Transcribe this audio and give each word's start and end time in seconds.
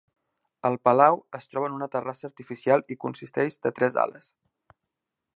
El 0.69 0.75
"palau" 0.87 1.17
es 1.39 1.49
troba 1.51 1.67
en 1.71 1.75
una 1.75 1.87
terrassa 1.95 2.25
artificial 2.29 2.83
i 2.95 2.99
consisteix 3.05 3.59
de 3.67 3.73
tres 3.81 3.99
ales. 4.05 4.31